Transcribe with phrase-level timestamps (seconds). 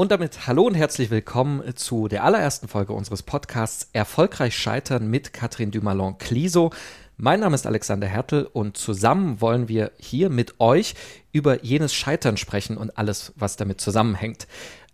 [0.00, 5.34] Und damit hallo und herzlich willkommen zu der allerersten Folge unseres Podcasts Erfolgreich Scheitern mit
[5.34, 6.70] Katrin Dumalon-Cliso.
[7.18, 10.94] Mein Name ist Alexander Hertel und zusammen wollen wir hier mit euch
[11.32, 14.46] über jenes Scheitern sprechen und alles, was damit zusammenhängt.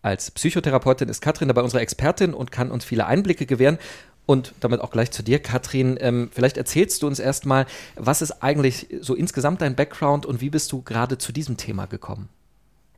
[0.02, 3.78] Als Psychotherapeutin ist Katrin dabei unsere Expertin und kann uns viele Einblicke gewähren.
[4.26, 5.98] Und damit auch gleich zu dir, Katrin.
[6.00, 10.50] Ähm, vielleicht erzählst du uns erstmal, was ist eigentlich so insgesamt dein Background und wie
[10.50, 12.28] bist du gerade zu diesem Thema gekommen?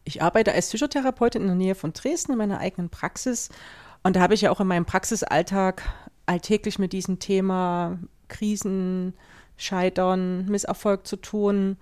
[0.09, 3.51] Ich arbeite als Psychotherapeutin in der Nähe von Dresden in meiner eigenen Praxis.
[4.03, 5.83] Und da habe ich ja auch in meinem Praxisalltag
[6.25, 9.13] alltäglich mit diesem Thema Krisen,
[9.59, 11.77] Scheitern, Misserfolg zu tun.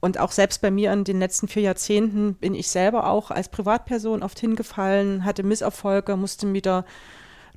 [0.00, 3.50] Und auch selbst bei mir in den letzten vier Jahrzehnten bin ich selber auch als
[3.50, 6.86] Privatperson oft hingefallen, hatte Misserfolge, musste wieder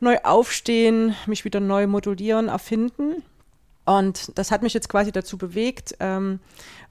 [0.02, 3.24] neu aufstehen, mich wieder neu modulieren, erfinden.
[3.86, 6.42] Und das hat mich jetzt quasi dazu bewegt, ähm,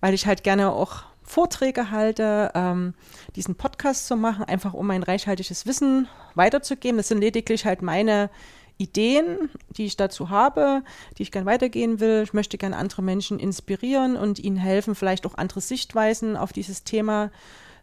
[0.00, 2.94] weil ich halt gerne auch Vorträge halte, ähm,
[3.36, 6.96] diesen Podcast zu machen, einfach um mein reichhaltiges Wissen weiterzugeben.
[6.96, 8.30] Das sind lediglich halt meine
[8.78, 10.82] Ideen, die ich dazu habe,
[11.18, 12.22] die ich gerne weitergehen will.
[12.24, 16.82] Ich möchte gerne andere Menschen inspirieren und ihnen helfen, vielleicht auch andere Sichtweisen auf dieses
[16.82, 17.30] Thema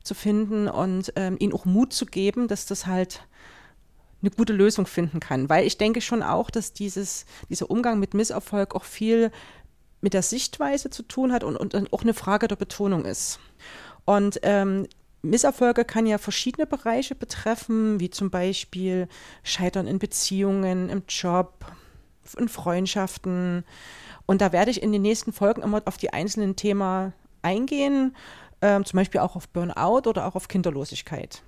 [0.03, 3.25] zu finden und ähm, ihnen auch Mut zu geben, dass das halt
[4.21, 5.47] eine gute Lösung finden kann.
[5.47, 9.31] Weil ich denke schon auch, dass dieses, dieser Umgang mit Misserfolg auch viel
[10.01, 13.39] mit der Sichtweise zu tun hat und, und auch eine Frage der Betonung ist.
[14.05, 14.87] Und ähm,
[15.21, 19.07] Misserfolge kann ja verschiedene Bereiche betreffen, wie zum Beispiel
[19.43, 21.65] Scheitern in Beziehungen, im Job,
[22.37, 23.63] in Freundschaften.
[24.25, 28.15] Und da werde ich in den nächsten Folgen immer auf die einzelnen Themen eingehen,
[28.61, 31.41] ähm, zum Beispiel auch auf Burnout oder auch auf Kinderlosigkeit.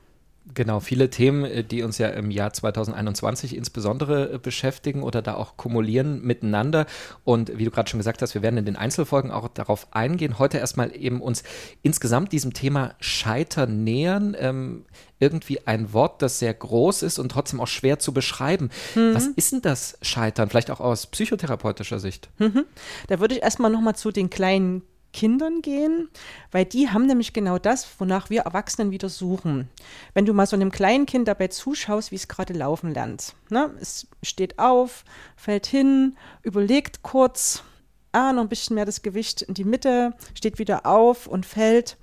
[0.53, 5.35] Genau, viele Themen, äh, die uns ja im Jahr 2021 insbesondere äh, beschäftigen oder da
[5.35, 6.85] auch kumulieren miteinander.
[7.23, 10.39] Und wie du gerade schon gesagt hast, wir werden in den Einzelfolgen auch darauf eingehen.
[10.39, 11.43] Heute erstmal eben uns
[11.81, 14.35] insgesamt diesem Thema Scheitern nähern.
[14.39, 14.85] Ähm,
[15.19, 18.69] irgendwie ein Wort, das sehr groß ist und trotzdem auch schwer zu beschreiben.
[18.95, 19.13] Mhm.
[19.13, 20.49] Was ist denn das Scheitern?
[20.49, 22.29] Vielleicht auch aus psychotherapeutischer Sicht.
[22.37, 22.63] Mhm.
[23.07, 24.81] Da würde ich erstmal nochmal zu den kleinen
[25.11, 26.09] Kindern gehen,
[26.51, 29.69] weil die haben nämlich genau das, wonach wir Erwachsenen wieder suchen.
[30.13, 33.35] Wenn du mal so einem kleinen Kind dabei zuschaust, wie es gerade laufen lernt.
[33.49, 33.71] Ne?
[33.81, 35.03] Es steht auf,
[35.35, 37.63] fällt hin, überlegt kurz,
[38.11, 41.97] ah, noch ein bisschen mehr das Gewicht in die Mitte, steht wieder auf und fällt.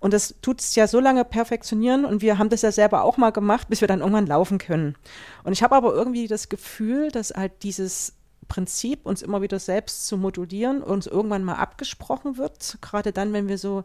[0.00, 3.16] Und das tut es ja so lange perfektionieren und wir haben das ja selber auch
[3.16, 4.96] mal gemacht, bis wir dann irgendwann laufen können.
[5.44, 8.14] Und ich habe aber irgendwie das Gefühl, dass halt dieses
[8.52, 12.76] Prinzip, uns immer wieder selbst zu modulieren, uns irgendwann mal abgesprochen wird.
[12.82, 13.82] Gerade dann, wenn wir so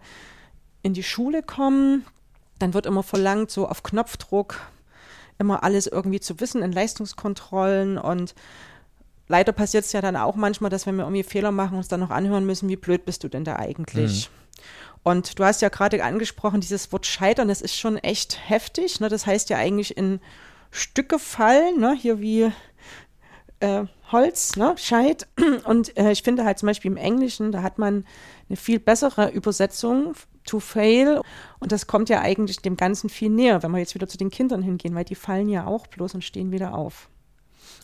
[0.82, 2.06] in die Schule kommen,
[2.60, 4.60] dann wird immer verlangt, so auf Knopfdruck
[5.38, 8.36] immer alles irgendwie zu wissen in Leistungskontrollen und
[9.30, 12.02] leider passiert es ja dann auch manchmal, dass wenn wir irgendwie Fehler machen, uns dann
[12.02, 14.30] noch anhören müssen, wie blöd bist du denn da eigentlich?
[14.30, 14.64] Mhm.
[15.04, 19.00] Und du hast ja gerade angesprochen, dieses Wort Scheitern, das ist schon echt heftig.
[19.00, 19.08] Ne?
[19.08, 20.20] Das heißt ja eigentlich in
[20.72, 21.96] Stücke fallen, ne?
[21.98, 22.52] hier wie
[23.62, 25.28] äh, Holz, ne, Scheit.
[25.66, 28.06] Und äh, ich finde halt zum Beispiel im Englischen, da hat man
[28.50, 30.14] eine viel bessere Übersetzung
[30.46, 31.22] to fail.
[31.60, 34.32] Und das kommt ja eigentlich dem Ganzen viel näher, wenn wir jetzt wieder zu den
[34.32, 37.10] Kindern hingehen, weil die fallen ja auch bloß und stehen wieder auf.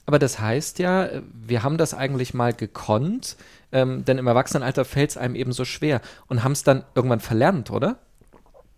[0.06, 3.38] Aber das heißt ja, wir haben das eigentlich mal gekonnt,
[3.72, 7.22] ähm, denn im Erwachsenenalter fällt es einem eben so schwer und haben es dann irgendwann
[7.22, 8.00] verlernt, oder?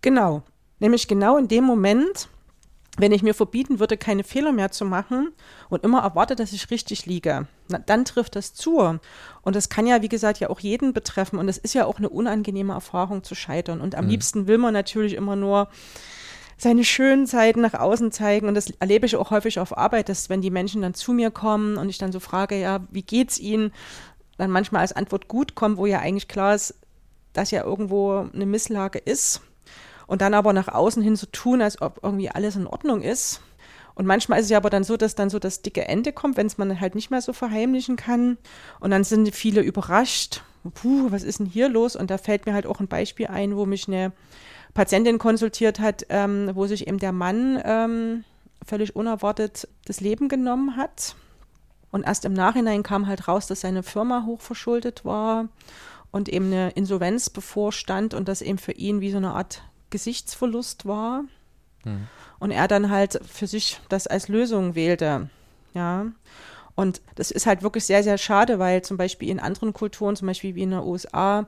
[0.01, 0.43] Genau.
[0.79, 2.27] Nämlich genau in dem Moment,
[2.97, 5.33] wenn ich mir verbieten würde, keine Fehler mehr zu machen
[5.69, 8.99] und immer erwarte, dass ich richtig liege, na, dann trifft das zu.
[9.41, 11.37] Und das kann ja, wie gesagt, ja auch jeden betreffen.
[11.39, 13.81] Und es ist ja auch eine unangenehme Erfahrung zu scheitern.
[13.81, 14.11] Und am mhm.
[14.11, 15.67] liebsten will man natürlich immer nur
[16.57, 18.47] seine schönen Zeiten nach außen zeigen.
[18.47, 21.31] Und das erlebe ich auch häufig auf Arbeit, dass wenn die Menschen dann zu mir
[21.31, 23.73] kommen und ich dann so frage, ja, wie geht's ihnen?
[24.37, 26.75] Dann manchmal als Antwort gut kommt, wo ja eigentlich klar ist,
[27.33, 29.41] dass ja irgendwo eine Misslage ist
[30.07, 33.41] und dann aber nach außen hin so tun, als ob irgendwie alles in Ordnung ist.
[33.95, 36.35] Und manchmal ist es ja aber dann so, dass dann so das dicke Ende kommt,
[36.37, 38.37] wenn es man halt nicht mehr so verheimlichen kann.
[38.79, 40.43] Und dann sind viele überrascht.
[40.73, 41.95] Puh, was ist denn hier los?
[41.95, 44.11] Und da fällt mir halt auch ein Beispiel ein, wo mich eine
[44.73, 48.23] Patientin konsultiert hat, ähm, wo sich eben der Mann ähm,
[48.65, 51.15] völlig unerwartet das Leben genommen hat.
[51.91, 55.47] Und erst im Nachhinein kam halt raus, dass seine Firma hochverschuldet war
[56.11, 59.61] und eben eine Insolvenz bevorstand und das eben für ihn wie so eine Art
[59.95, 61.23] Gesichtsverlust war.
[61.85, 62.07] Mhm.
[62.37, 65.29] Und er dann halt für sich das als Lösung wählte.
[65.73, 66.07] Ja.
[66.75, 70.27] Und das ist halt wirklich sehr, sehr schade, weil zum Beispiel in anderen Kulturen, zum
[70.27, 71.47] Beispiel wie in den USA,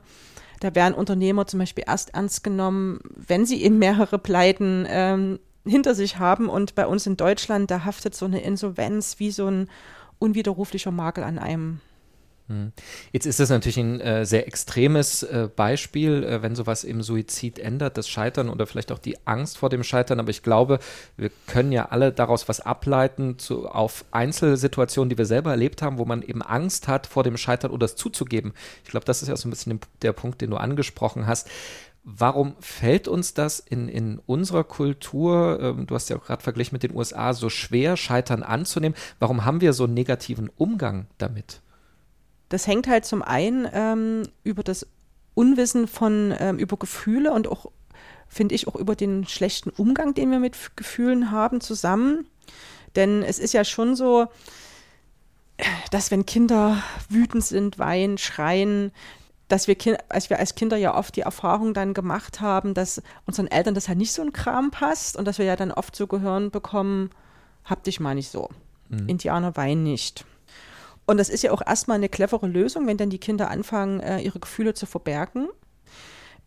[0.60, 5.94] da werden Unternehmer zum Beispiel erst ernst genommen, wenn sie eben mehrere Pleiten ähm, hinter
[5.94, 6.48] sich haben.
[6.48, 9.68] Und bei uns in Deutschland, da haftet so eine Insolvenz wie so ein
[10.18, 11.82] unwiderruflicher Makel an einem.
[12.48, 12.72] Hm.
[13.12, 17.58] Jetzt ist das natürlich ein äh, sehr extremes äh, Beispiel, äh, wenn sowas im Suizid
[17.58, 20.18] ändert, das Scheitern oder vielleicht auch die Angst vor dem Scheitern.
[20.18, 20.78] Aber ich glaube,
[21.18, 25.98] wir können ja alle daraus was ableiten zu, auf Einzelsituationen, die wir selber erlebt haben,
[25.98, 28.54] wo man eben Angst hat vor dem Scheitern oder es zuzugeben.
[28.84, 31.48] Ich glaube, das ist ja so ein bisschen der Punkt, den du angesprochen hast.
[32.02, 36.74] Warum fällt uns das in, in unserer Kultur, ähm, du hast ja auch gerade verglichen
[36.74, 38.96] mit den USA, so schwer, Scheitern anzunehmen?
[39.18, 41.60] Warum haben wir so einen negativen Umgang damit?
[42.48, 44.86] Das hängt halt zum einen ähm, über das
[45.34, 47.66] Unwissen von, ähm, über Gefühle und auch,
[48.28, 52.26] finde ich, auch über den schlechten Umgang, den wir mit Gefühlen haben, zusammen.
[52.96, 54.26] Denn es ist ja schon so,
[55.90, 58.92] dass wenn Kinder wütend sind, weinen, schreien,
[59.48, 59.76] dass wir,
[60.08, 63.88] als wir als Kinder ja oft die Erfahrung dann gemacht haben, dass unseren Eltern das
[63.88, 67.10] halt nicht so ein Kram passt und dass wir ja dann oft so gehören bekommen,
[67.64, 68.50] hab dich mal nicht so.
[68.88, 69.08] Mhm.
[69.08, 70.24] Indianer weinen nicht.
[71.08, 74.20] Und das ist ja auch erstmal eine clevere Lösung, wenn dann die Kinder anfangen, äh,
[74.20, 75.48] ihre Gefühle zu verbergen.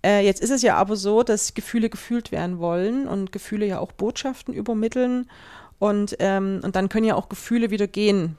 [0.05, 3.79] Äh, jetzt ist es ja aber so, dass Gefühle gefühlt werden wollen und Gefühle ja
[3.79, 5.31] auch Botschaften übermitteln.
[5.79, 8.37] Und, ähm, und dann können ja auch Gefühle wieder gehen.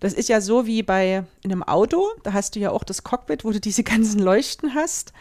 [0.00, 3.04] Das ist ja so wie bei in einem Auto, da hast du ja auch das
[3.04, 5.12] Cockpit, wo du diese ganzen Leuchten hast.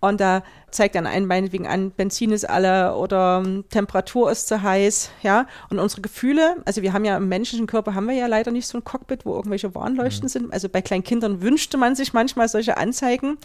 [0.00, 4.62] Und da zeigt dann einen meinetwegen an, Benzin ist alle oder um, Temperatur ist zu
[4.62, 5.46] heiß, ja.
[5.68, 8.66] Und unsere Gefühle, also wir haben ja im menschlichen Körper haben wir ja leider nicht
[8.66, 10.30] so ein Cockpit, wo irgendwelche Warnleuchten mhm.
[10.30, 10.52] sind.
[10.54, 13.36] Also bei kleinen Kindern wünschte man sich manchmal solche Anzeigen.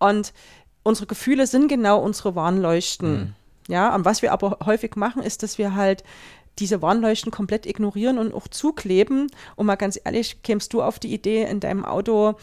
[0.00, 0.32] Und
[0.82, 3.12] unsere Gefühle sind genau unsere Warnleuchten.
[3.12, 3.34] Mhm.
[3.68, 6.02] Ja, und was wir aber häufig machen, ist, dass wir halt
[6.60, 9.28] diese Warnleuchten komplett ignorieren und auch zukleben.
[9.56, 12.36] Und mal ganz ehrlich, kämst du auf die Idee, in deinem Auto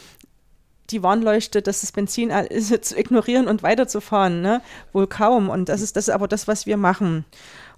[0.89, 4.61] die Warnleuchte, dass das Benzin ist, zu ignorieren und weiterzufahren, ne?
[4.93, 5.49] Wohl kaum.
[5.49, 7.25] Und das ist, das ist aber das, was wir machen.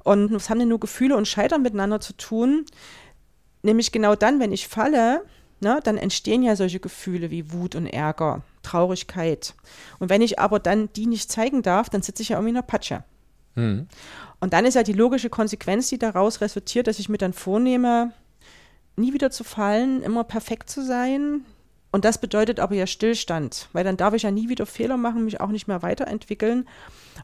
[0.04, 2.66] Und was haben denn nur Gefühle und Scheitern miteinander zu tun?
[3.62, 5.26] Nämlich genau dann, wenn ich falle,
[5.60, 9.54] ne, dann entstehen ja solche Gefühle wie Wut und Ärger, Traurigkeit.
[10.00, 12.56] Und wenn ich aber dann die nicht zeigen darf, dann sitze ich ja irgendwie in
[12.56, 13.04] der Patsche.
[13.60, 13.88] Mhm.
[14.40, 18.12] Und dann ist ja die logische Konsequenz, die daraus resultiert, dass ich mir dann vornehme,
[18.96, 21.46] nie wieder zu fallen, immer perfekt zu sein,
[21.92, 25.26] und das bedeutet aber ja Stillstand, weil dann darf ich ja nie wieder Fehler machen,
[25.26, 26.68] mich auch nicht mehr weiterentwickeln.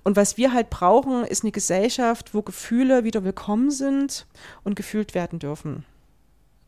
[0.03, 4.25] Und was wir halt brauchen, ist eine Gesellschaft, wo Gefühle wieder willkommen sind
[4.63, 5.85] und gefühlt werden dürfen.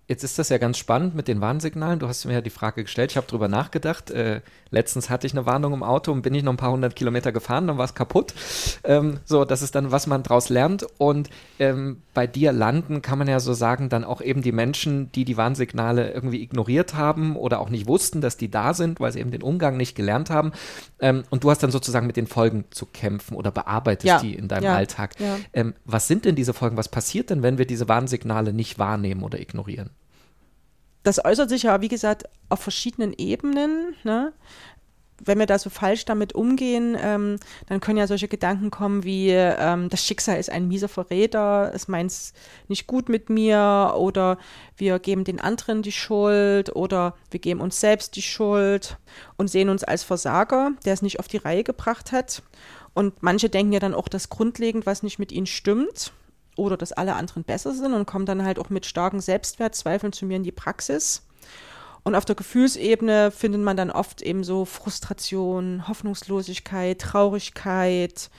[0.10, 2.00] Jetzt ist das ja ganz spannend mit den Warnsignalen.
[2.00, 4.10] Du hast mir ja die Frage gestellt, ich habe drüber nachgedacht.
[4.10, 4.40] Äh,
[4.70, 7.34] letztens hatte ich eine Warnung im Auto und bin ich noch ein paar hundert Kilometer
[7.34, 8.34] gefahren, dann war es kaputt.
[8.86, 10.86] Ähm, so, das ist dann, was man daraus lernt.
[10.98, 15.12] Und ähm, bei dir landen, kann man ja so sagen, dann auch eben die Menschen,
[15.12, 19.12] die die Warnsignale irgendwie ignoriert haben oder auch nicht wussten, dass die da sind, weil
[19.12, 20.54] sie eben den Umgang nicht gelernt haben.
[21.00, 24.20] Ähm, und du hast dann sozusagen mit den Folgen zu kämpfen oder bearbeitest ja.
[24.20, 24.76] die in deinem ja.
[24.76, 25.20] Alltag.
[25.20, 25.36] Ja.
[25.52, 26.78] Ähm, was sind denn diese Folgen?
[26.78, 29.90] Was passiert denn, wenn wir diese Warnsignale nicht wahrnehmen oder ignorieren?
[31.04, 33.96] Das äußert sich ja, wie gesagt, auf verschiedenen Ebenen.
[34.04, 34.34] Ne?
[35.24, 39.30] Wenn wir da so falsch damit umgehen, ähm, dann können ja solche Gedanken kommen wie,
[39.32, 42.34] ähm, das Schicksal ist ein mieser Verräter, es meint es
[42.68, 44.38] nicht gut mit mir oder
[44.76, 48.98] wir geben den anderen die Schuld oder wir geben uns selbst die Schuld
[49.38, 52.44] und sehen uns als Versager, der es nicht auf die Reihe gebracht hat.
[52.94, 56.12] Und manche denken ja dann auch, dass grundlegend was nicht mit ihnen stimmt
[56.58, 60.26] oder dass alle anderen besser sind und kommen dann halt auch mit starken Selbstwertzweifeln zu
[60.26, 61.24] mir in die Praxis.
[62.04, 68.30] Und auf der Gefühlsebene findet man dann oft eben so Frustration, Hoffnungslosigkeit, Traurigkeit.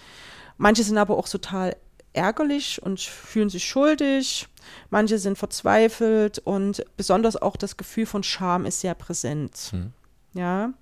[0.56, 1.76] Manche sind aber auch total
[2.15, 4.49] ärgerlich und fühlen sich schuldig.
[4.91, 9.54] Manche sind verzweifelt und besonders auch das Gefühl von Scham ist sehr präsent.
[9.71, 9.92] Hm.
[10.35, 10.73] Ja.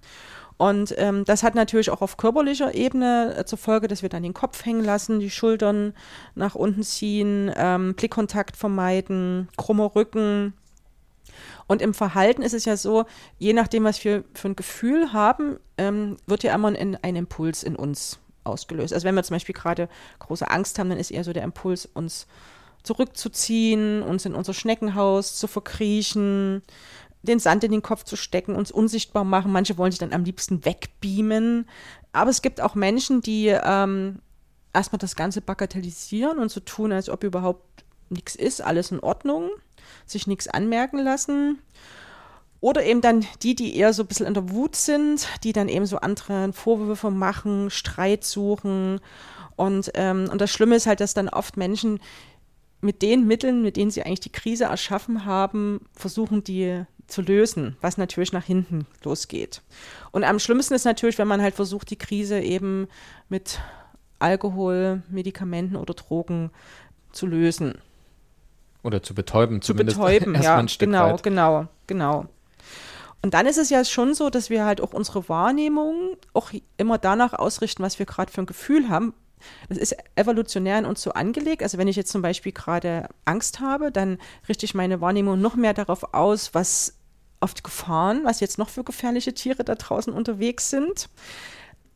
[0.58, 4.22] Und ähm, das hat natürlich auch auf körperlicher Ebene äh, zur Folge, dass wir dann
[4.22, 5.92] den Kopf hängen lassen, die Schultern
[6.34, 10.54] nach unten ziehen, ähm, Blickkontakt vermeiden, krummer Rücken.
[11.66, 13.04] Und im Verhalten ist es ja so,
[13.38, 17.62] je nachdem, was wir für ein Gefühl haben, ähm, wird ja immer ein, ein Impuls
[17.62, 18.94] in uns ausgelöst.
[18.94, 19.88] Also wenn wir zum Beispiel gerade
[20.20, 22.26] große Angst haben, dann ist eher so der Impuls, uns
[22.82, 26.62] zurückzuziehen, uns in unser Schneckenhaus zu verkriechen
[27.26, 29.52] den Sand in den Kopf zu stecken, uns unsichtbar machen.
[29.52, 31.68] Manche wollen sich dann am liebsten wegbeamen.
[32.12, 34.20] Aber es gibt auch Menschen, die ähm,
[34.72, 39.50] erstmal das Ganze bagatellisieren und so tun, als ob überhaupt nichts ist, alles in Ordnung,
[40.06, 41.58] sich nichts anmerken lassen.
[42.60, 45.68] Oder eben dann die, die eher so ein bisschen in der Wut sind, die dann
[45.68, 49.00] eben so anderen Vorwürfe machen, Streit suchen.
[49.56, 52.00] Und, ähm, und das Schlimme ist halt, dass dann oft Menschen
[52.80, 57.76] mit den Mitteln, mit denen sie eigentlich die Krise erschaffen haben, versuchen, die zu lösen,
[57.80, 59.62] was natürlich nach hinten losgeht.
[60.10, 62.88] Und am schlimmsten ist natürlich, wenn man halt versucht, die Krise eben
[63.28, 63.60] mit
[64.18, 66.50] Alkohol, Medikamenten oder Drogen
[67.12, 67.78] zu lösen.
[68.82, 71.22] Oder zu betäuben, zu betäuben, ja, genau, weit.
[71.22, 72.26] genau, genau.
[73.22, 76.98] Und dann ist es ja schon so, dass wir halt auch unsere Wahrnehmung auch immer
[76.98, 79.14] danach ausrichten, was wir gerade für ein Gefühl haben.
[79.68, 81.62] Das ist evolutionär in uns so angelegt.
[81.62, 85.56] Also wenn ich jetzt zum Beispiel gerade Angst habe, dann richte ich meine Wahrnehmung noch
[85.56, 86.95] mehr darauf aus, was
[87.40, 91.08] auf die Gefahren, was jetzt noch für gefährliche Tiere da draußen unterwegs sind.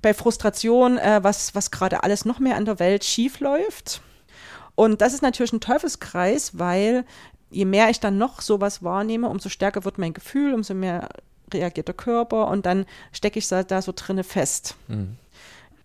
[0.02, 4.00] Bei Frustration, äh, was, was gerade alles noch mehr an der Welt schief läuft.
[4.75, 7.04] Und das ist natürlich ein Teufelskreis, weil
[7.50, 11.09] je mehr ich dann noch sowas wahrnehme, umso stärker wird mein Gefühl, umso mehr
[11.52, 14.76] reagiert der Körper und dann stecke ich da so drinne fest.
[14.88, 15.16] Mhm.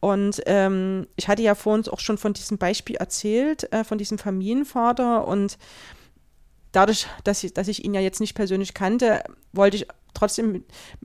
[0.05, 4.19] Und ähm, ich hatte ja vorhin auch schon von diesem Beispiel erzählt, äh, von diesem
[4.19, 5.27] Familienvater.
[5.27, 5.57] Und
[6.75, 10.63] dadurch, dass ich, dass ich ihn ja jetzt nicht persönlich kannte, wollte ich trotzdem,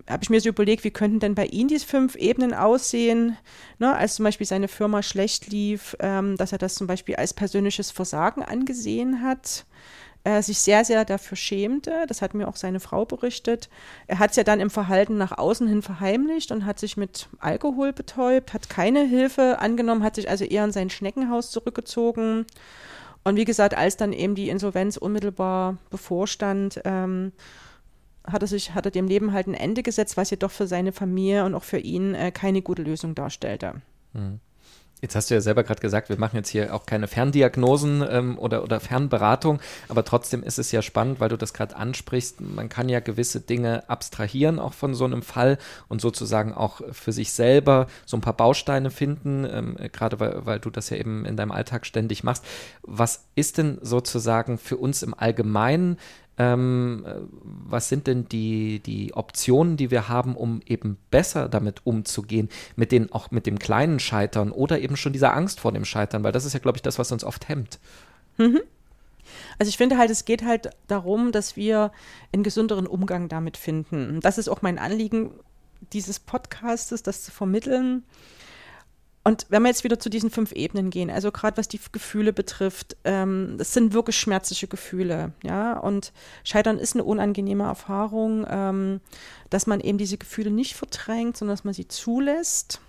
[0.08, 3.36] habe ich mir so überlegt, wie könnten denn bei ihm diese fünf Ebenen aussehen,
[3.78, 7.34] ne, als zum Beispiel seine Firma schlecht lief, ähm, dass er das zum Beispiel als
[7.34, 9.64] persönliches Versagen angesehen hat
[10.24, 12.04] äh, sich sehr, sehr dafür schämte.
[12.06, 13.68] Das hat mir auch seine Frau berichtet.
[14.06, 17.28] Er hat es ja dann im Verhalten nach außen hin verheimlicht und hat sich mit
[17.38, 22.46] Alkohol betäubt, hat keine Hilfe angenommen, hat sich also eher in sein Schneckenhaus zurückgezogen.
[23.24, 27.32] Und wie gesagt, als dann eben die Insolvenz unmittelbar bevorstand, ähm,
[28.26, 30.92] hat er sich, hat er dem Leben halt ein Ende gesetzt, was jedoch für seine
[30.92, 33.82] Familie und auch für ihn äh, keine gute Lösung darstellte.
[34.12, 34.40] Mhm.
[35.00, 38.38] Jetzt hast du ja selber gerade gesagt, wir machen jetzt hier auch keine Ferndiagnosen ähm,
[38.38, 42.40] oder, oder Fernberatung, aber trotzdem ist es ja spannend, weil du das gerade ansprichst.
[42.40, 47.12] Man kann ja gewisse Dinge abstrahieren, auch von so einem Fall und sozusagen auch für
[47.12, 51.24] sich selber so ein paar Bausteine finden, ähm, gerade weil, weil du das ja eben
[51.24, 52.44] in deinem Alltag ständig machst.
[52.82, 55.98] Was ist denn sozusagen für uns im Allgemeinen
[56.40, 62.48] ähm, was sind denn die, die Optionen, die wir haben, um eben besser damit umzugehen,
[62.76, 66.24] mit den, auch mit dem kleinen Scheitern oder eben schon dieser Angst vor dem Scheitern,
[66.24, 67.78] weil das ist ja, glaube ich, das, was uns oft hemmt.
[68.38, 68.60] Mhm.
[69.58, 71.92] Also ich finde halt, es geht halt darum, dass wir
[72.32, 74.20] einen gesünderen Umgang damit finden.
[74.22, 75.32] Das ist auch mein Anliegen
[75.92, 78.02] dieses Podcastes, das zu vermitteln,
[79.30, 82.32] und wenn wir jetzt wieder zu diesen fünf Ebenen gehen, also gerade was die Gefühle
[82.32, 85.78] betrifft, ähm, das sind wirklich schmerzliche Gefühle, ja.
[85.78, 89.00] Und Scheitern ist eine unangenehme Erfahrung, ähm,
[89.48, 92.80] dass man eben diese Gefühle nicht verdrängt, sondern dass man sie zulässt.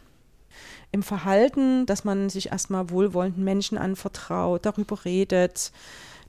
[0.91, 5.71] Im Verhalten, dass man sich erstmal wohlwollenden Menschen anvertraut, darüber redet,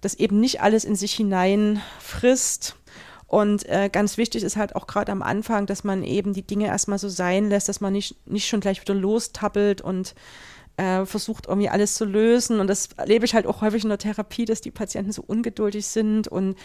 [0.03, 2.77] dass eben nicht alles in sich hinein frisst
[3.33, 6.67] und äh, ganz wichtig ist halt auch gerade am Anfang, dass man eben die Dinge
[6.67, 10.15] erstmal so sein lässt, dass man nicht, nicht schon gleich wieder lostappelt und
[10.77, 12.61] äh, versucht irgendwie alles zu lösen.
[12.61, 15.87] Und das erlebe ich halt auch häufig in der Therapie, dass die Patienten so ungeduldig
[15.87, 16.59] sind und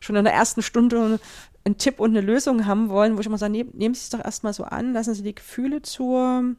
[0.00, 1.20] schon in der ersten Stunde
[1.64, 4.10] einen Tipp und eine Lösung haben wollen, wo ich immer sage, nehm, nehmen Sie es
[4.10, 6.54] doch erstmal so an, lassen Sie die Gefühle zu,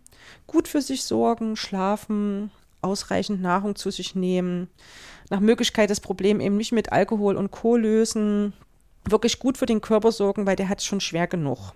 [0.48, 2.50] gut für sich sorgen, schlafen,
[2.82, 4.70] ausreichend Nahrung zu sich nehmen,
[5.30, 7.76] nach Möglichkeit das Problem eben nicht mit Alkohol und Co.
[7.78, 8.54] lösen,
[9.06, 11.74] wirklich gut für den Körper sorgen, weil der hat es schon schwer genug.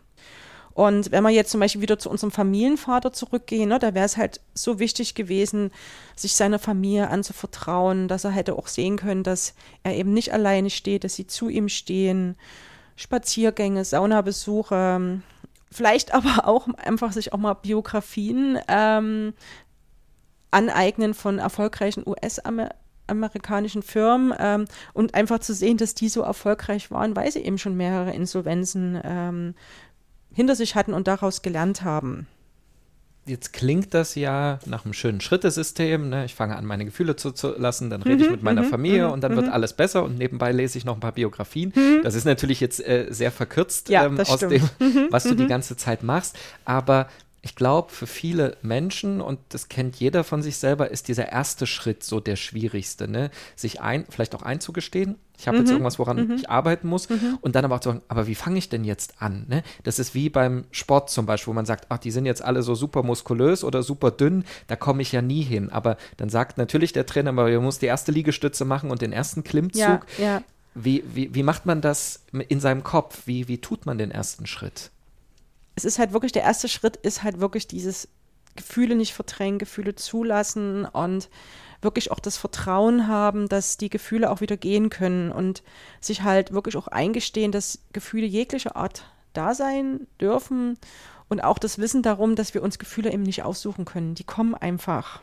[0.76, 4.18] Und wenn wir jetzt zum Beispiel wieder zu unserem Familienvater zurückgehen, ne, da wäre es
[4.18, 5.72] halt so wichtig gewesen,
[6.18, 9.54] sich seiner Familie anzuvertrauen, dass er hätte auch sehen können, dass
[9.84, 12.36] er eben nicht alleine steht, dass sie zu ihm stehen,
[12.98, 15.22] Spaziergänge, Saunabesuche,
[15.72, 19.34] vielleicht aber auch einfach sich auch mal Biografien ähm,
[20.52, 26.92] aneignen von erfolgreichen US-Amerikanern amerikanischen Firmen ähm, und einfach zu sehen, dass die so erfolgreich
[26.92, 29.56] waren, weil sie eben schon mehrere Insolvenzen ähm,
[30.34, 32.28] hinter sich hatten und daraus gelernt haben.
[33.28, 36.10] Jetzt klingt das ja nach einem schönen Schrittesystem.
[36.10, 36.26] Ne?
[36.26, 39.14] Ich fange an, meine Gefühle zuzulassen, dann rede mhm, ich mit meiner mhm, Familie mhm,
[39.14, 39.52] und dann wird mhm.
[39.52, 41.74] alles besser und nebenbei lese ich noch ein paar Biografien.
[42.04, 44.52] Das ist natürlich jetzt äh, sehr verkürzt ja, ähm, aus stimmt.
[44.80, 46.38] dem, was du die ganze Zeit machst.
[46.66, 47.08] Aber
[47.46, 51.68] ich glaube, für viele Menschen, und das kennt jeder von sich selber, ist dieser erste
[51.68, 53.30] Schritt so der schwierigste, ne?
[53.56, 55.64] Sich ein, vielleicht auch einzugestehen, ich habe mhm.
[55.64, 56.32] jetzt irgendwas, woran mhm.
[56.32, 57.38] ich arbeiten muss, mhm.
[57.42, 59.46] und dann aber auch zu sagen, aber wie fange ich denn jetzt an?
[59.48, 59.62] Ne?
[59.84, 62.64] Das ist wie beim Sport zum Beispiel, wo man sagt, ach, die sind jetzt alle
[62.64, 65.70] so super muskulös oder super dünn, da komme ich ja nie hin.
[65.70, 69.14] Aber dann sagt natürlich der Trainer, aber du musst die erste Liegestütze machen und den
[69.14, 69.78] ersten Klimmzug.
[69.78, 70.44] Ja, ja.
[70.74, 73.28] Wie, wie, wie macht man das in seinem Kopf?
[73.28, 74.90] Wie, wie tut man den ersten Schritt?
[75.76, 78.08] Es ist halt wirklich, der erste Schritt ist halt wirklich dieses
[78.56, 81.30] Gefühle nicht verdrängen, Gefühle zulassen und
[81.82, 85.62] wirklich auch das Vertrauen haben, dass die Gefühle auch wieder gehen können und
[86.00, 90.78] sich halt wirklich auch eingestehen, dass Gefühle jeglicher Art da sein dürfen
[91.28, 94.16] und auch das Wissen darum, dass wir uns Gefühle eben nicht aussuchen können.
[94.16, 95.22] Die kommen einfach.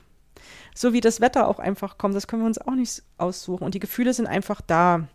[0.75, 3.65] So wie das Wetter auch einfach kommt, das können wir uns auch nicht aussuchen.
[3.65, 5.09] Und die Gefühle sind einfach da.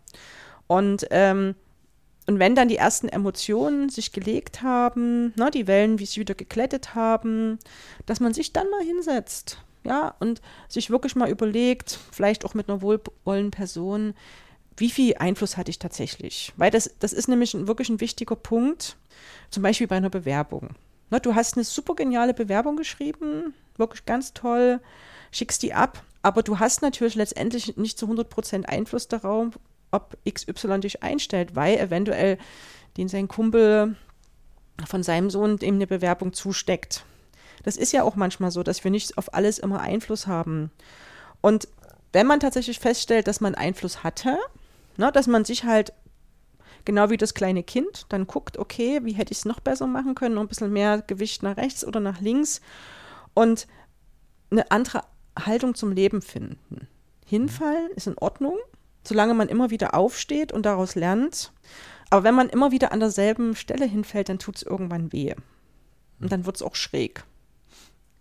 [0.68, 1.56] Und ähm,
[2.28, 6.36] und wenn dann die ersten Emotionen sich gelegt haben, ne, die Wellen, wie sie wieder
[6.36, 7.58] geklettet haben,
[8.06, 12.70] dass man sich dann mal hinsetzt, ja, und sich wirklich mal überlegt, vielleicht auch mit
[12.70, 14.14] einer wohlwollenden Person,
[14.76, 16.54] wie viel Einfluss hatte ich tatsächlich?
[16.58, 18.98] Weil das, das ist nämlich ein, wirklich ein wichtiger Punkt,
[19.50, 20.72] zum Beispiel bei einer Bewerbung.
[21.10, 24.82] Na, du hast eine super geniale Bewerbung geschrieben, wirklich ganz toll,
[25.32, 29.58] schickst die ab, aber du hast natürlich letztendlich nicht zu 100% Einfluss darauf,
[29.92, 32.38] ob XY dich einstellt, weil eventuell
[32.98, 33.96] den sein Kumpel
[34.86, 37.06] von seinem Sohn dem eine Bewerbung zusteckt.
[37.64, 40.72] Das ist ja auch manchmal so, dass wir nicht auf alles immer Einfluss haben.
[41.42, 41.68] Und
[42.14, 44.38] wenn man tatsächlich feststellt, dass man Einfluss hatte,
[44.98, 45.94] ne, dass man sich halt
[46.86, 50.16] genau wie das kleine Kind dann guckt, okay, wie hätte ich es noch besser machen
[50.16, 52.62] können, noch ein bisschen mehr Gewicht nach rechts oder nach links
[53.34, 53.68] und
[54.50, 55.04] eine andere
[55.38, 56.88] Haltung zum Leben finden.
[57.26, 58.58] Hinfallen ist in Ordnung,
[59.08, 61.52] solange man immer wieder aufsteht und daraus lernt.
[62.10, 65.34] Aber wenn man immer wieder an derselben Stelle hinfällt, dann tut es irgendwann weh.
[66.20, 67.24] Und dann wird es auch schräg.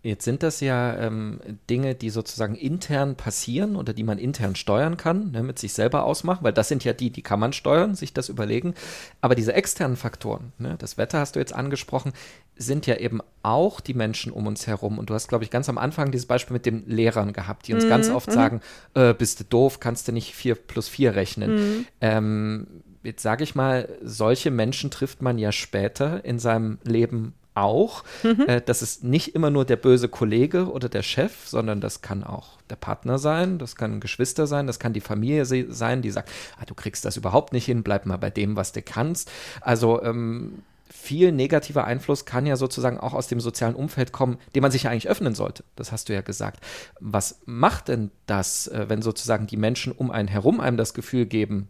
[0.06, 4.96] Jetzt sind das ja ähm, Dinge, die sozusagen intern passieren oder die man intern steuern
[4.96, 7.96] kann, ne, mit sich selber ausmachen, weil das sind ja die, die kann man steuern,
[7.96, 8.74] sich das überlegen.
[9.20, 12.12] Aber diese externen Faktoren, ne, das Wetter hast du jetzt angesprochen,
[12.54, 14.98] sind ja eben auch die Menschen um uns herum.
[14.98, 17.74] Und du hast, glaube ich, ganz am Anfang dieses Beispiel mit den Lehrern gehabt, die
[17.74, 17.88] uns mhm.
[17.88, 18.32] ganz oft mhm.
[18.32, 18.60] sagen,
[18.94, 21.54] äh, bist du doof, kannst du nicht 4 plus 4 rechnen.
[21.54, 21.86] Mhm.
[22.00, 22.66] Ähm,
[23.02, 28.04] jetzt sage ich mal, solche Menschen trifft man ja später in seinem Leben auch.
[28.22, 28.44] Mhm.
[28.46, 32.24] Äh, das ist nicht immer nur der böse Kollege oder der Chef, sondern das kann
[32.24, 36.10] auch der Partner sein, das kann ein Geschwister sein, das kann die Familie sein, die
[36.10, 39.30] sagt, ah, du kriegst das überhaupt nicht hin, bleib mal bei dem, was du kannst.
[39.60, 44.62] Also ähm, viel negativer Einfluss kann ja sozusagen auch aus dem sozialen Umfeld kommen, dem
[44.62, 45.64] man sich ja eigentlich öffnen sollte.
[45.76, 46.64] Das hast du ja gesagt.
[47.00, 51.26] Was macht denn das, äh, wenn sozusagen die Menschen um einen herum einem das Gefühl
[51.26, 51.68] geben,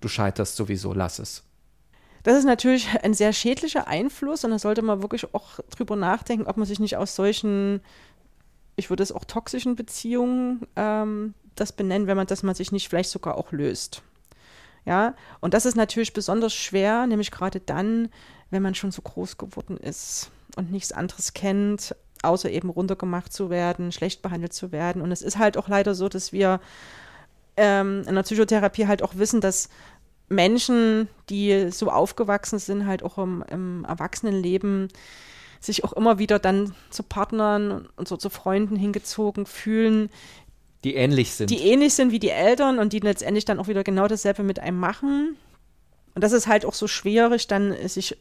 [0.00, 1.44] du scheiterst sowieso, lass es?
[2.28, 6.46] Das ist natürlich ein sehr schädlicher Einfluss und da sollte man wirklich auch drüber nachdenken,
[6.46, 7.80] ob man sich nicht aus solchen,
[8.76, 12.90] ich würde es auch toxischen Beziehungen ähm, das benennen, wenn man, dass man sich nicht
[12.90, 14.02] vielleicht sogar auch löst.
[14.84, 18.10] Ja, und das ist natürlich besonders schwer, nämlich gerade dann,
[18.50, 23.48] wenn man schon so groß geworden ist und nichts anderes kennt, außer eben runtergemacht zu
[23.48, 25.00] werden, schlecht behandelt zu werden.
[25.00, 26.60] Und es ist halt auch leider so, dass wir
[27.56, 29.70] ähm, in der Psychotherapie halt auch wissen, dass
[30.28, 34.88] Menschen, die so aufgewachsen sind, halt auch im, im Erwachsenenleben,
[35.60, 40.10] sich auch immer wieder dann zu Partnern und so zu Freunden hingezogen fühlen.
[40.84, 41.50] Die ähnlich sind.
[41.50, 44.60] Die ähnlich sind wie die Eltern und die letztendlich dann auch wieder genau dasselbe mit
[44.60, 45.36] einem machen.
[46.14, 48.16] Und das ist halt auch so schwierig, dann sich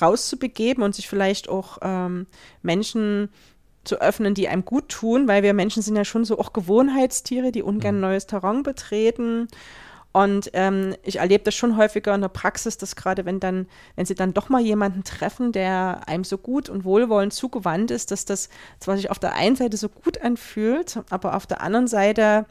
[0.00, 2.26] rauszubegeben und sich vielleicht auch ähm,
[2.62, 3.30] Menschen
[3.84, 7.50] zu öffnen, die einem gut tun, weil wir Menschen sind ja schon so auch Gewohnheitstiere,
[7.50, 8.02] die ungern mhm.
[8.02, 9.48] neues Terrain betreten.
[10.12, 14.06] Und ähm, ich erlebe das schon häufiger in der Praxis, dass gerade wenn dann, wenn
[14.06, 18.24] sie dann doch mal jemanden treffen, der einem so gut und wohlwollend zugewandt ist, dass
[18.24, 18.48] das
[18.80, 22.46] zwar sich auf der einen Seite so gut anfühlt, aber auf der anderen Seite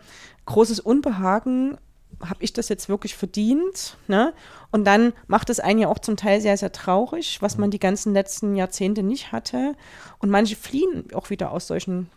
[0.45, 1.77] großes Unbehagen
[2.23, 3.97] habe ich das jetzt wirklich verdient?
[4.07, 4.33] Ne?
[4.71, 7.79] Und dann macht es einen ja auch zum Teil sehr, sehr traurig, was man die
[7.79, 9.75] ganzen letzten Jahrzehnte nicht hatte.
[10.19, 12.09] Und manche fliehen auch wieder aus solchen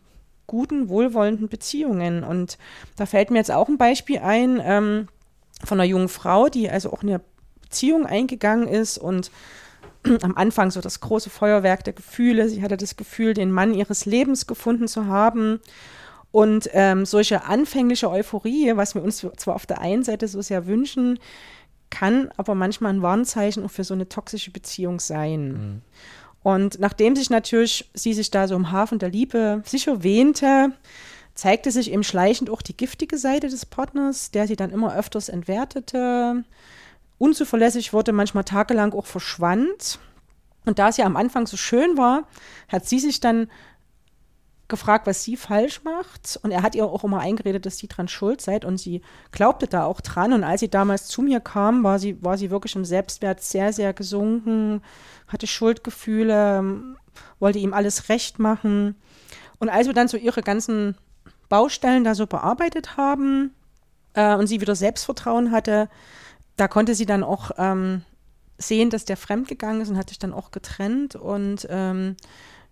[0.47, 2.25] guten, wohlwollenden Beziehungen.
[2.25, 2.59] Und
[2.97, 4.61] da fällt mir jetzt auch ein Beispiel ein.
[4.65, 5.09] Ähm,
[5.65, 7.21] von einer jungen Frau, die also auch in eine
[7.63, 9.31] Beziehung eingegangen ist und
[10.23, 12.49] am Anfang so das große Feuerwerk der Gefühle.
[12.49, 15.61] Sie hatte das Gefühl, den Mann ihres Lebens gefunden zu haben.
[16.31, 20.67] Und ähm, solche anfängliche Euphorie, was wir uns zwar auf der einen Seite so sehr
[20.67, 21.19] wünschen,
[21.91, 25.49] kann aber manchmal ein Warnzeichen auch für so eine toxische Beziehung sein.
[25.49, 25.83] Mhm.
[26.43, 30.73] Und nachdem sich natürlich sie sich da so im Hafen der Liebe sicher wähnte,
[31.35, 35.29] zeigte sich eben schleichend auch die giftige Seite des Partners, der sie dann immer öfters
[35.29, 36.45] entwertete,
[37.19, 39.99] unzuverlässig wurde, manchmal tagelang auch verschwand.
[40.65, 42.25] Und da es ja am Anfang so schön war,
[42.69, 43.49] hat sie sich dann
[44.69, 46.39] gefragt, was sie falsch macht.
[46.43, 48.65] Und er hat ihr auch immer eingeredet, dass sie dran schuld seid.
[48.65, 50.33] Und sie glaubte da auch dran.
[50.33, 53.73] Und als sie damals zu mir kam, war sie, war sie wirklich im Selbstwert sehr,
[53.73, 54.83] sehr gesunken,
[55.29, 56.97] hatte Schuldgefühle,
[57.39, 58.97] wollte ihm alles recht machen.
[59.59, 60.97] Und als wir dann so ihre ganzen
[61.53, 63.53] Baustellen da so bearbeitet haben
[64.15, 65.91] äh, und sie wieder Selbstvertrauen hatte,
[66.57, 68.01] da konnte sie dann auch ähm,
[68.57, 71.15] sehen, dass der fremdgegangen ist und hat sich dann auch getrennt.
[71.15, 72.17] Und ähm,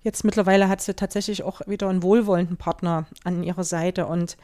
[0.02, 4.06] jetzt mittlerweile hat sie tatsächlich auch wieder einen wohlwollenden Partner an ihrer Seite.
[4.06, 4.38] Und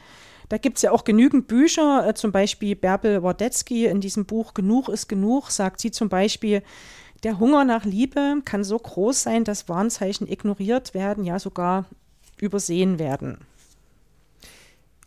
[0.49, 4.53] da gibt es ja auch genügend Bücher, äh, zum Beispiel Bärbel Wardetzky in diesem Buch
[4.53, 6.61] Genug ist genug, sagt sie zum Beispiel,
[7.23, 11.85] der Hunger nach Liebe kann so groß sein, dass Warnzeichen ignoriert werden, ja sogar
[12.39, 13.46] übersehen werden.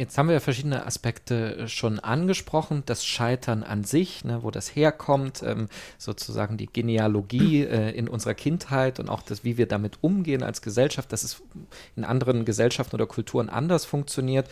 [0.00, 2.84] Jetzt haben wir ja verschiedene Aspekte äh, schon angesprochen.
[2.86, 8.32] Das Scheitern an sich, ne, wo das herkommt, ähm, sozusagen die Genealogie äh, in unserer
[8.32, 11.42] Kindheit und auch das, wie wir damit umgehen als Gesellschaft, dass es
[11.96, 14.48] in anderen Gesellschaften oder Kulturen anders funktioniert.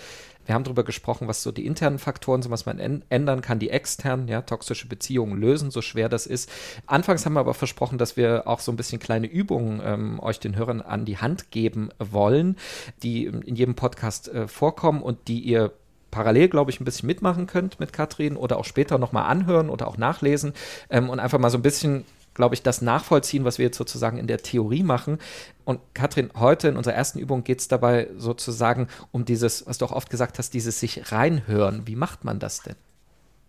[0.49, 3.69] Wir haben darüber gesprochen, was so die internen Faktoren sind, was man ändern kann, die
[3.69, 6.51] externen, ja, toxische Beziehungen lösen, so schwer das ist.
[6.87, 10.41] Anfangs haben wir aber versprochen, dass wir auch so ein bisschen kleine Übungen ähm, euch
[10.41, 12.57] den Hörern an die Hand geben wollen,
[13.03, 15.71] die in jedem Podcast äh, vorkommen und die ihr
[16.11, 19.87] parallel, glaube ich, ein bisschen mitmachen könnt mit Katrin oder auch später nochmal anhören oder
[19.87, 20.55] auch nachlesen
[20.89, 22.07] ähm, und einfach mal so ein bisschen
[22.39, 25.19] glaube ich, das nachvollziehen, was wir jetzt sozusagen in der Theorie machen.
[25.65, 29.85] Und Katrin, heute in unserer ersten Übung geht es dabei sozusagen um dieses, was du
[29.85, 31.87] auch oft gesagt hast, dieses sich reinhören.
[31.87, 32.77] Wie macht man das denn?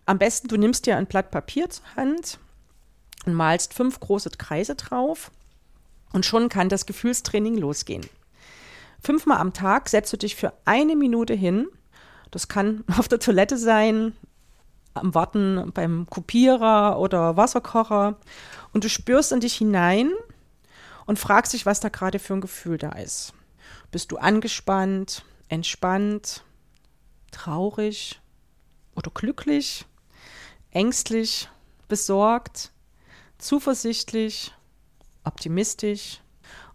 [0.06, 2.38] Am besten, du nimmst dir ein Blatt Papier zur Hand
[3.24, 5.30] und malst fünf große Kreise drauf
[6.12, 8.04] und schon kann das Gefühlstraining losgehen.
[9.00, 11.68] Fünfmal am Tag setzt du dich für eine Minute hin
[12.30, 14.14] das kann auf der Toilette sein,
[14.94, 18.16] am Warten beim Kopierer oder Wasserkocher.
[18.72, 20.12] Und du spürst in dich hinein
[21.06, 23.32] und fragst dich, was da gerade für ein Gefühl da ist.
[23.90, 26.44] Bist du angespannt, entspannt,
[27.32, 28.20] traurig
[28.94, 29.86] oder glücklich,
[30.70, 31.48] ängstlich,
[31.88, 32.70] besorgt,
[33.38, 34.52] zuversichtlich,
[35.24, 36.20] optimistisch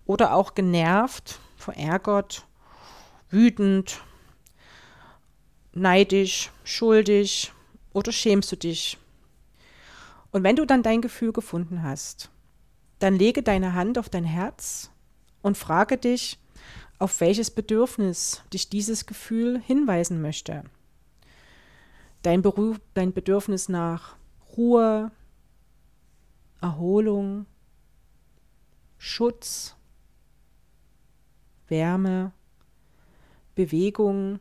[0.05, 2.45] oder auch genervt, verärgert,
[3.29, 4.01] wütend,
[5.73, 7.53] neidisch, schuldig
[7.95, 8.97] oder schämst du dich?
[10.31, 12.29] Und wenn du dann dein Gefühl gefunden hast,
[12.99, 14.91] dann lege deine Hand auf dein Herz
[15.41, 16.37] und frage dich,
[16.99, 20.65] auf welches Bedürfnis dich dieses Gefühl hinweisen möchte.
[22.21, 24.17] Dein, Beruf, dein Bedürfnis nach
[24.57, 25.11] Ruhe,
[26.59, 27.45] Erholung,
[28.97, 29.75] Schutz,
[31.69, 32.33] Wärme,
[33.55, 34.39] Bewegung,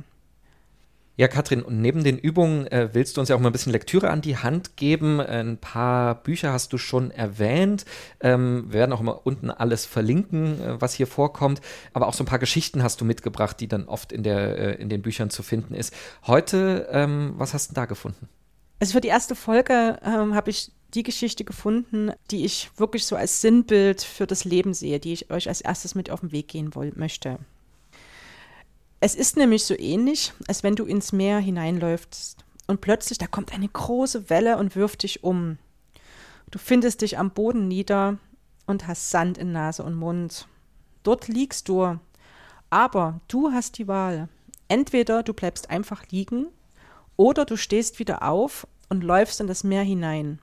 [1.19, 3.73] Ja, Katrin, und neben den Übungen äh, willst du uns ja auch mal ein bisschen
[3.73, 5.19] Lektüre an die Hand geben.
[5.19, 7.87] Ein paar Bücher hast du schon erwähnt.
[8.21, 11.63] Ähm, wir werden auch immer unten alles verlinken, äh, was hier vorkommt.
[11.95, 14.75] Aber auch so ein paar Geschichten hast du mitgebracht, die dann oft in, der, äh,
[14.75, 15.95] in den Büchern zu finden ist.
[16.27, 18.29] Heute, ähm, was hast du da gefunden?
[18.79, 23.17] Also für die erste Folge ähm, habe ich die Geschichte gefunden, die ich wirklich so
[23.17, 26.49] als Sinnbild für das Leben sehe, die ich euch als erstes mit auf den Weg
[26.49, 27.39] gehen woll möchte.
[29.01, 33.53] Es ist nämlich so ähnlich, als wenn du ins Meer hineinläufst und plötzlich da kommt
[33.53, 35.59] eine große Welle und wirft dich um.
[36.51, 38.19] Du findest dich am Boden nieder
[38.67, 40.49] und hast Sand in Nase und Mund.
[41.03, 41.99] Dort liegst du,
[42.71, 44.29] aber du hast die Wahl.
[44.69, 46.47] Entweder du bleibst einfach liegen
[47.17, 50.41] oder du stehst wieder auf und läufst in das Meer hinein.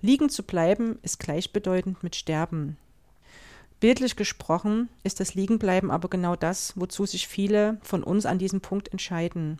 [0.00, 2.76] Liegen zu bleiben ist gleichbedeutend mit Sterben.
[3.80, 8.60] Bildlich gesprochen ist das Liegenbleiben aber genau das, wozu sich viele von uns an diesem
[8.60, 9.58] Punkt entscheiden.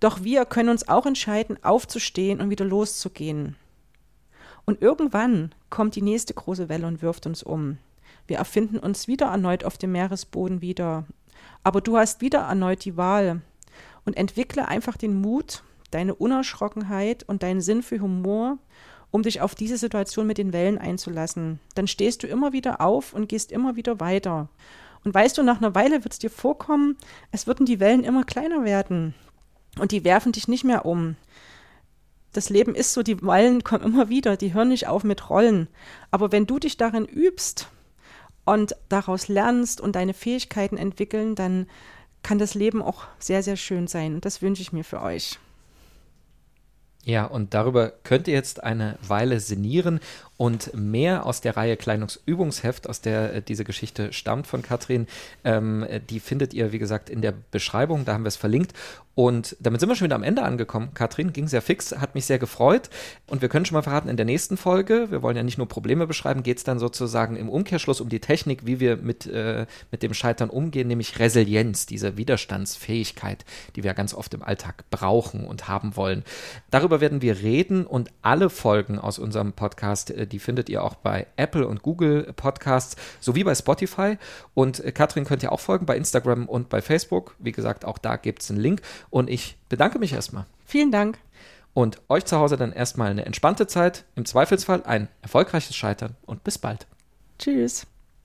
[0.00, 3.56] Doch wir können uns auch entscheiden, aufzustehen und wieder loszugehen.
[4.64, 7.78] Und irgendwann kommt die nächste große Welle und wirft uns um.
[8.26, 11.04] Wir erfinden uns wieder erneut auf dem Meeresboden wieder.
[11.62, 13.40] Aber du hast wieder erneut die Wahl.
[14.06, 18.58] Und entwickle einfach den Mut, deine Unerschrockenheit und deinen Sinn für Humor
[19.10, 21.60] um dich auf diese Situation mit den Wellen einzulassen.
[21.74, 24.48] Dann stehst du immer wieder auf und gehst immer wieder weiter.
[25.04, 26.96] Und weißt du, nach einer Weile wird es dir vorkommen,
[27.30, 29.14] es würden die Wellen immer kleiner werden.
[29.78, 31.16] Und die werfen dich nicht mehr um.
[32.32, 35.68] Das Leben ist so, die Wellen kommen immer wieder, die hören nicht auf mit Rollen.
[36.10, 37.68] Aber wenn du dich darin übst
[38.44, 41.66] und daraus lernst und deine Fähigkeiten entwickeln, dann
[42.26, 44.14] kann das Leben auch sehr, sehr schön sein.
[44.14, 45.38] Und das wünsche ich mir für euch.
[47.04, 50.00] Ja, und darüber könnt ihr jetzt eine Weile sinnieren
[50.36, 55.06] Und mehr aus der Reihe Kleidungsübungsheft, aus der äh, diese Geschichte stammt von Katrin,
[55.44, 58.04] ähm, äh, die findet ihr, wie gesagt, in der Beschreibung.
[58.04, 58.74] Da haben wir es verlinkt.
[59.16, 60.90] Und damit sind wir schon wieder am Ende angekommen.
[60.92, 62.90] Katrin ging sehr fix, hat mich sehr gefreut.
[63.26, 65.66] Und wir können schon mal verraten, in der nächsten Folge, wir wollen ja nicht nur
[65.66, 69.64] Probleme beschreiben, geht es dann sozusagen im Umkehrschluss um die Technik, wie wir mit, äh,
[69.90, 75.46] mit dem Scheitern umgehen, nämlich Resilienz, diese Widerstandsfähigkeit, die wir ganz oft im Alltag brauchen
[75.46, 76.22] und haben wollen.
[76.70, 80.94] Darüber werden wir reden und alle Folgen aus unserem Podcast, äh, die findet ihr auch
[80.94, 84.18] bei Apple und Google Podcasts sowie bei Spotify.
[84.54, 87.34] Und Katrin könnt ihr auch folgen bei Instagram und bei Facebook.
[87.38, 88.82] Wie gesagt, auch da gibt es einen Link.
[89.10, 90.46] Und ich bedanke mich erstmal.
[90.64, 91.18] Vielen Dank.
[91.74, 96.42] Und euch zu Hause dann erstmal eine entspannte Zeit, im Zweifelsfall ein erfolgreiches Scheitern und
[96.42, 96.86] bis bald.
[97.38, 97.86] Tschüss.